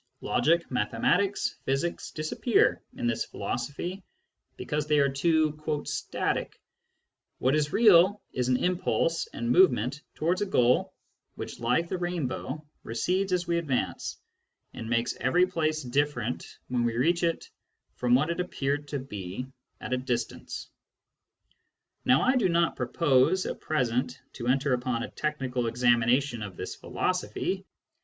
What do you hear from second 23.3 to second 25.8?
at present to enter upon a technical